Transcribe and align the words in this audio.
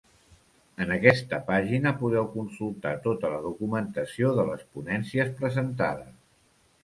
En 0.83 0.93
aquesta 0.93 1.39
pàgina 1.49 1.91
podeu 1.99 2.29
consultar 2.37 2.93
tota 3.03 3.31
la 3.33 3.43
documentació 3.43 4.31
de 4.39 4.47
les 4.49 4.63
ponències 4.77 5.33
presentades. 5.43 6.11